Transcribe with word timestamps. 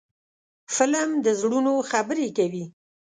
فلم 0.75 1.09
د 1.25 1.27
زړونو 1.41 1.73
خبرې 1.89 2.27
کوي 2.37 2.65